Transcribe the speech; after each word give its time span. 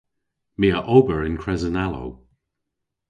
My 0.59 0.67
a 0.79 0.81
ober 0.95 1.19
yn 1.27 1.39
kresen-alow. 1.41 2.09